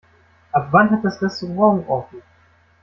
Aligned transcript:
Ab 0.53 0.69
wann 0.71 0.89
hat 0.89 1.05
das 1.05 1.21
Restaurant 1.21 1.87
offen? 1.87 2.23